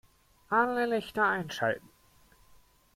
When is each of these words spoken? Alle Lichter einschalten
Alle 0.49 0.87
Lichter 0.87 1.25
einschalten 1.27 1.87